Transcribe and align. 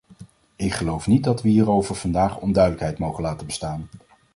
Ik 0.55 0.73
geloof 0.73 1.07
niet 1.07 1.23
dat 1.23 1.41
we 1.41 1.49
hierover 1.49 1.95
vandaag 1.95 2.37
onduidelijkheid 2.39 2.97
mogen 2.97 3.23
laten 3.23 3.45
bestaan. 3.45 3.87